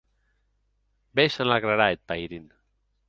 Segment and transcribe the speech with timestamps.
[1.15, 2.47] Be se n’alegrarà eth pairin!